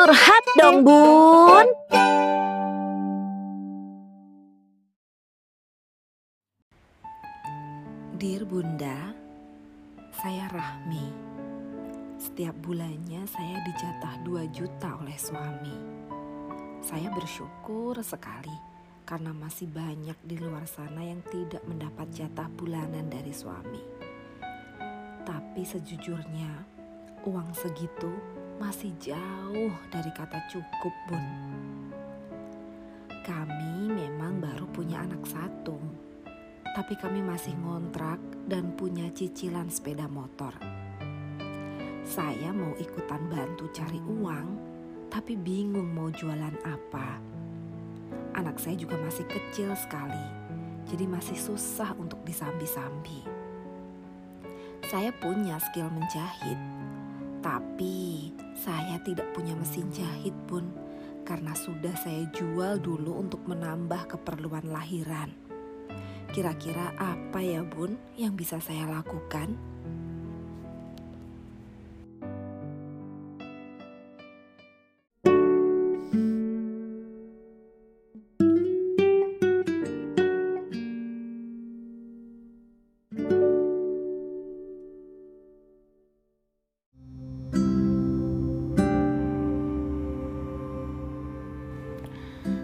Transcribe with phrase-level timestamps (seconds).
[0.00, 1.68] Curhat dong bun
[8.16, 9.12] Dear Bunda,
[10.16, 11.04] saya Rahmi.
[12.16, 15.76] Setiap bulannya saya dijatah 2 juta oleh suami.
[16.80, 18.56] Saya bersyukur sekali
[19.04, 23.84] karena masih banyak di luar sana yang tidak mendapat jatah bulanan dari suami.
[25.28, 26.80] Tapi sejujurnya,
[27.28, 31.26] uang segitu masih jauh dari kata cukup, Bun.
[33.24, 35.80] Kami memang baru punya anak satu,
[36.76, 40.52] tapi kami masih ngontrak dan punya cicilan sepeda motor.
[42.04, 44.48] Saya mau ikutan bantu cari uang,
[45.08, 47.40] tapi bingung mau jualan apa
[48.34, 50.24] anak saya juga masih kecil sekali,
[50.88, 53.26] jadi masih susah untuk disambi-sambi.
[54.88, 56.58] Saya punya skill menjahit,
[57.44, 60.68] tapi saya tidak punya mesin jahit pun
[61.24, 65.32] karena sudah saya jual dulu untuk menambah keperluan lahiran.
[66.28, 69.69] Kira-kira apa ya bun yang bisa saya lakukan?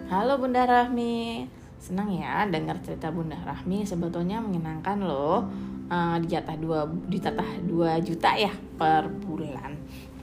[0.07, 1.43] Halo Bunda Rahmi,
[1.83, 3.83] senang ya dengar cerita Bunda Rahmi.
[3.83, 5.43] Sebetulnya menyenangkan loh.
[5.91, 9.75] Uh, dijatah dua dijatah 2 juta ya per bulan.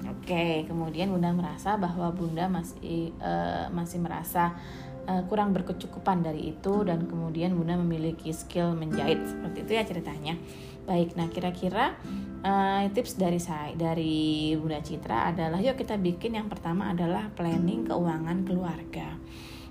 [0.08, 4.56] Oke, kemudian Bunda merasa bahwa Bunda masih uh, masih merasa
[5.04, 10.34] uh, kurang berkecukupan dari itu dan kemudian Bunda memiliki skill menjahit seperti itu ya ceritanya.
[10.88, 11.92] Baik, nah kira-kira
[12.40, 17.84] uh, tips dari saya dari Bunda Citra adalah yuk kita bikin yang pertama adalah planning
[17.84, 19.12] keuangan keluarga.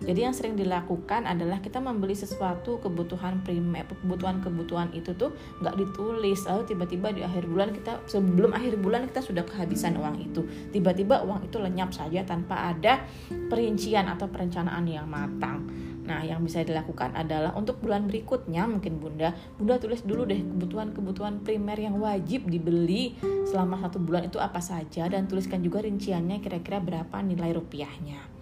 [0.02, 6.42] Jadi yang sering dilakukan adalah kita membeli sesuatu kebutuhan primer, kebutuhan-kebutuhan itu tuh nggak ditulis,
[6.50, 10.42] lalu tiba-tiba di akhir bulan kita sebelum akhir bulan kita sudah kehabisan uang itu,
[10.74, 13.06] tiba-tiba uang itu lenyap saja tanpa ada
[13.52, 15.70] perincian atau perencanaan yang matang.
[16.04, 21.48] Nah, yang bisa dilakukan adalah untuk bulan berikutnya mungkin Bunda, Bunda tulis dulu deh kebutuhan-kebutuhan
[21.48, 23.16] primer yang wajib dibeli
[23.48, 28.33] selama satu bulan itu apa saja dan tuliskan juga rinciannya kira-kira berapa nilai rupiahnya.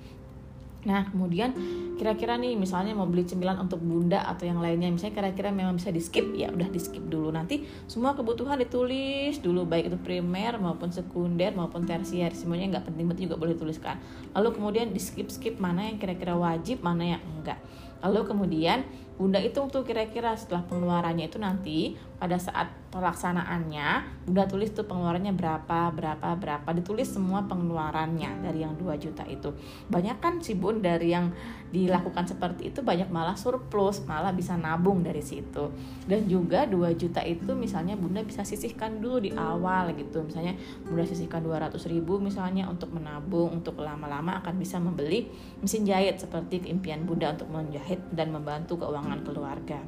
[0.82, 1.54] Nah, kemudian
[2.02, 5.94] kira-kira nih misalnya mau beli cemilan untuk bunda atau yang lainnya, misalnya kira-kira memang bisa
[5.94, 7.30] di skip, ya udah di skip dulu.
[7.30, 13.30] Nanti semua kebutuhan ditulis dulu, baik itu primer maupun sekunder maupun tersier, semuanya nggak penting-penting
[13.30, 14.02] juga boleh tuliskan.
[14.34, 17.60] Lalu kemudian di skip-skip mana yang kira-kira wajib, mana yang enggak.
[18.06, 18.86] Lalu kemudian
[19.22, 25.34] Bunda itu tuh kira-kira setelah pengeluarannya itu nanti pada saat pelaksanaannya Bunda tulis tuh pengeluarannya
[25.34, 29.54] berapa, berapa, berapa ditulis semua pengeluarannya dari yang 2 juta itu.
[29.90, 31.34] Banyak kan sih Bun dari yang
[31.70, 35.70] dilakukan seperti itu banyak malah surplus, malah bisa nabung dari situ.
[36.06, 40.22] Dan juga 2 juta itu misalnya Bunda bisa sisihkan dulu di awal gitu.
[40.26, 45.32] Misalnya Bunda sisihkan 200 ribu misalnya untuk menabung, untuk lama-lama akan bisa membeli
[45.64, 49.80] mesin jahit seperti keimpian Bunda untuk menjahit dan membantu keuangan keluarga.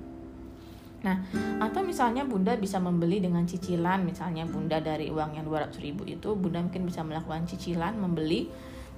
[1.04, 1.20] Nah,
[1.60, 6.32] atau misalnya Bunda bisa membeli dengan cicilan, misalnya Bunda dari uang yang 200 ribu itu,
[6.40, 8.48] Bunda mungkin bisa melakukan cicilan, membeli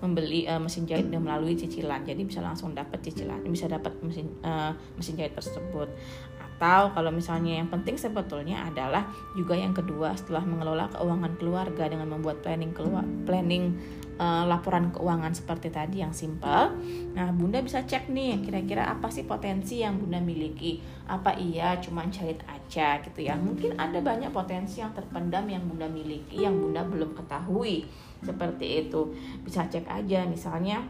[0.04, 2.04] membeli uh, mesin jahit dan melalui cicilan.
[2.04, 5.88] Jadi bisa langsung dapat cicilan, bisa dapat mesin uh, mesin jahit tersebut.
[6.38, 12.12] Atau kalau misalnya yang penting sebetulnya adalah juga yang kedua setelah mengelola keuangan keluarga dengan
[12.12, 13.76] membuat planning keluar planning
[14.16, 16.72] uh, laporan keuangan seperti tadi yang simple.
[17.16, 20.80] Nah, Bunda bisa cek nih kira-kira apa sih potensi yang Bunda miliki.
[21.06, 23.36] Apa iya cuma jahit aja gitu ya.
[23.38, 27.86] Mungkin ada banyak potensi yang terpendam yang Bunda miliki yang Bunda belum ketahui.
[28.24, 29.14] Seperti itu.
[29.44, 30.82] Bisa cek aja misalnya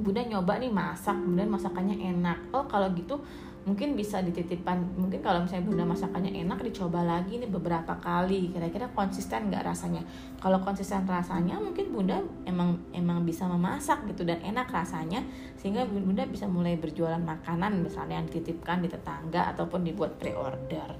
[0.00, 2.38] Bunda nyoba nih masak, kemudian masakannya enak.
[2.54, 3.20] Oh, kalau gitu
[3.68, 8.48] mungkin bisa dititipkan mungkin kalau misalnya bunda masakannya enak dicoba lagi nih beberapa kali.
[8.52, 10.00] Kira-kira konsisten nggak rasanya?
[10.40, 15.20] Kalau konsisten rasanya mungkin bunda emang emang bisa memasak gitu dan enak rasanya
[15.60, 20.96] sehingga bunda bisa mulai berjualan makanan misalnya yang dititipkan di tetangga ataupun dibuat pre-order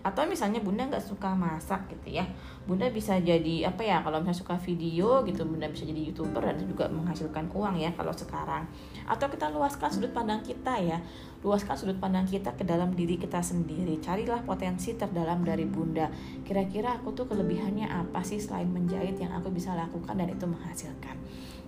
[0.00, 2.24] atau misalnya bunda nggak suka masak gitu ya.
[2.64, 6.56] Bunda bisa jadi apa ya kalau misalnya suka video gitu bunda bisa jadi youtuber dan
[6.64, 8.64] juga menghasilkan uang ya kalau sekarang.
[9.04, 10.98] Atau kita luaskan sudut pandang kita ya.
[11.44, 14.00] Luaskan sudut pandang kita ke dalam diri kita sendiri.
[14.00, 16.08] Carilah potensi terdalam dari bunda.
[16.44, 21.16] Kira-kira aku tuh kelebihannya apa sih selain menjahit yang aku bisa lakukan dan itu menghasilkan?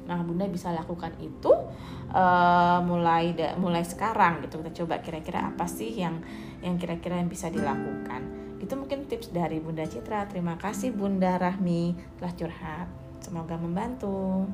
[0.02, 1.52] Nah, Bunda bisa lakukan itu
[2.10, 4.58] uh, mulai mulai sekarang gitu.
[4.62, 6.18] Kita coba kira-kira apa sih yang
[6.62, 8.22] yang kira-kira yang bisa dilakukan.
[8.62, 10.30] Itu mungkin tips dari Bunda Citra.
[10.30, 12.88] Terima kasih Bunda Rahmi telah curhat.
[13.18, 14.46] Semoga membantu.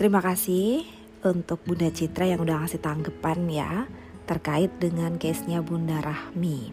[0.00, 0.88] Terima kasih
[1.28, 3.84] untuk Bunda Citra yang udah ngasih tanggapan ya
[4.24, 6.72] terkait dengan case-nya Bunda Rahmi.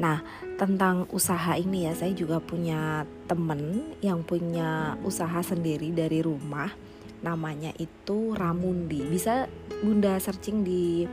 [0.00, 0.24] Nah,
[0.56, 6.72] tentang usaha ini ya, saya juga punya temen yang punya usaha sendiri dari rumah.
[7.20, 9.04] Namanya itu Ramundi.
[9.04, 9.44] Bisa
[9.84, 11.04] Bunda searching di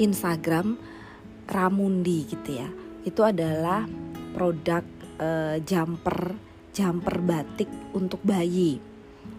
[0.00, 0.80] Instagram
[1.44, 2.72] Ramundi gitu ya.
[3.04, 3.84] Itu adalah
[4.32, 4.80] produk
[5.20, 6.40] uh, jumper
[6.72, 8.87] jumper batik untuk bayi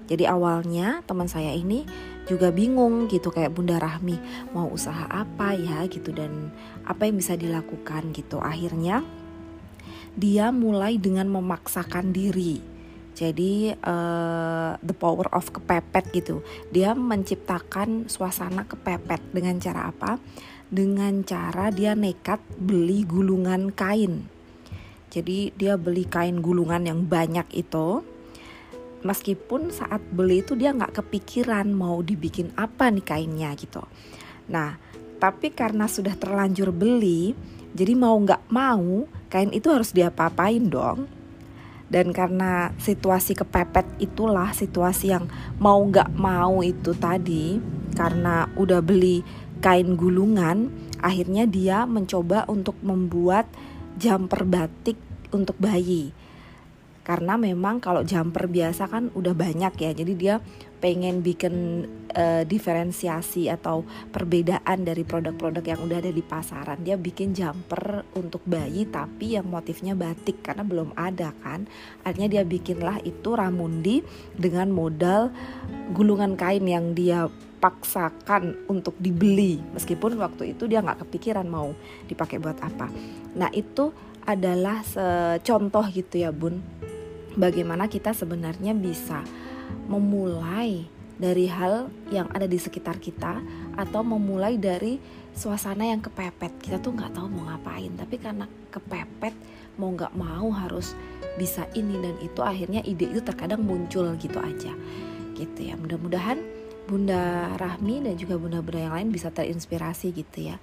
[0.09, 1.85] jadi awalnya teman saya ini
[2.25, 4.17] juga bingung gitu kayak Bunda Rahmi
[4.57, 6.50] mau usaha apa ya gitu dan
[6.81, 8.41] apa yang bisa dilakukan gitu.
[8.41, 9.06] Akhirnya
[10.17, 12.57] dia mulai dengan memaksakan diri.
[13.13, 16.41] Jadi uh, the power of kepepet gitu.
[16.73, 20.17] Dia menciptakan suasana kepepet dengan cara apa?
[20.73, 24.25] Dengan cara dia nekat beli gulungan kain.
[25.13, 28.06] Jadi dia beli kain gulungan yang banyak itu
[29.01, 33.83] meskipun saat beli itu dia nggak kepikiran mau dibikin apa nih kainnya gitu.
[34.51, 34.75] Nah,
[35.19, 37.35] tapi karena sudah terlanjur beli,
[37.75, 41.07] jadi mau nggak mau kain itu harus diapa-apain dong.
[41.89, 45.25] Dan karena situasi kepepet itulah situasi yang
[45.57, 47.57] mau nggak mau itu tadi,
[47.97, 49.25] karena udah beli
[49.57, 50.69] kain gulungan,
[51.01, 53.49] akhirnya dia mencoba untuk membuat
[53.97, 54.95] jumper batik
[55.33, 56.13] untuk bayi
[57.09, 60.35] karena memang kalau jumper biasa kan udah banyak ya jadi dia
[60.77, 63.81] pengen bikin uh, diferensiasi atau
[64.13, 66.85] perbedaan dari produk-produk yang udah ada di pasaran.
[66.85, 71.65] Dia bikin jumper untuk bayi tapi yang motifnya batik karena belum ada kan.
[72.06, 74.06] Akhirnya dia bikinlah itu ramundi
[74.38, 75.33] dengan modal
[75.97, 77.25] gulungan kain yang dia
[77.59, 79.59] paksakan untuk dibeli.
[79.75, 81.75] Meskipun waktu itu dia nggak kepikiran mau
[82.07, 82.88] dipakai buat apa.
[83.35, 83.91] Nah itu
[84.23, 84.85] adalah
[85.41, 86.61] contoh gitu ya bun
[87.35, 89.21] bagaimana kita sebenarnya bisa
[89.85, 90.87] memulai
[91.19, 93.43] dari hal yang ada di sekitar kita
[93.75, 94.97] atau memulai dari
[95.35, 96.63] suasana yang kepepet.
[96.63, 99.35] Kita tuh nggak tahu mau ngapain tapi karena kepepet
[99.75, 100.95] mau nggak mau harus
[101.35, 104.71] bisa ini dan itu akhirnya ide itu terkadang muncul gitu aja.
[105.35, 105.75] Gitu ya.
[105.75, 106.39] Mudah-mudahan
[106.89, 110.57] Bunda Rahmi dan juga bunda-bunda yang lain bisa terinspirasi gitu ya.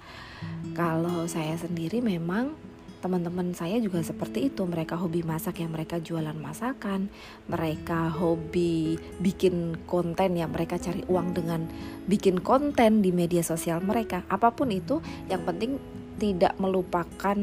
[0.75, 2.51] Kalau saya sendiri memang
[2.99, 4.65] teman-teman saya juga seperti itu.
[4.65, 7.09] Mereka hobi masak ya mereka jualan masakan.
[7.49, 11.65] Mereka hobi bikin konten ya mereka cari uang dengan
[12.09, 14.25] bikin konten di media sosial mereka.
[14.27, 15.77] Apa pun itu yang penting
[16.17, 17.37] tidak melupakan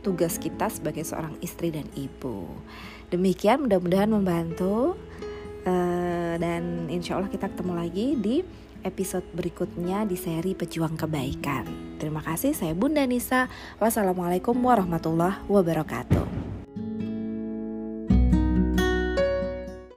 [0.00, 2.46] tugas kita sebagai seorang istri dan ibu.
[3.10, 4.96] Demikian mudah-mudahan membantu.
[5.60, 8.40] Uh, dan insya Allah kita ketemu lagi di
[8.80, 11.89] episode berikutnya di seri Pejuang Kebaikan.
[12.00, 13.52] Terima kasih, saya Bunda Nisa.
[13.76, 16.49] Wassalamualaikum warahmatullahi wabarakatuh.